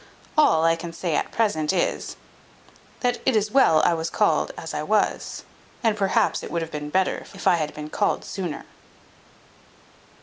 All 0.35 0.65
I 0.65 0.75
can 0.75 0.93
say 0.93 1.15
at 1.15 1.29
present 1.31 1.71
is, 1.71 2.15
that 3.01 3.19
it 3.23 3.35
is 3.35 3.51
well 3.51 3.83
I 3.85 3.93
was 3.93 4.09
called 4.09 4.51
as 4.57 4.73
I 4.73 4.81
was, 4.81 5.43
and 5.83 5.95
perhaps 5.95 6.41
it 6.41 6.49
would 6.49 6.63
have 6.63 6.71
been 6.71 6.89
better 6.89 7.19
if 7.35 7.45
I 7.45 7.57
had 7.57 7.75
been 7.75 7.91
called 7.91 8.25
sooner. 8.25 8.65